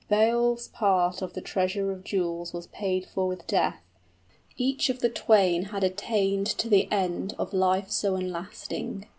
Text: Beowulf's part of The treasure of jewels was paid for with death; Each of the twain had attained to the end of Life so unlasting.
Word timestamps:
Beowulf's 0.09 0.67
part 0.67 1.21
of 1.21 1.33
The 1.33 1.41
treasure 1.41 1.91
of 1.91 2.03
jewels 2.03 2.53
was 2.53 2.65
paid 2.65 3.05
for 3.05 3.27
with 3.27 3.45
death; 3.45 3.83
Each 4.57 4.89
of 4.89 4.97
the 4.99 5.09
twain 5.09 5.65
had 5.65 5.83
attained 5.83 6.47
to 6.47 6.67
the 6.67 6.87
end 6.91 7.35
of 7.37 7.53
Life 7.53 7.91
so 7.91 8.15
unlasting. 8.15 9.05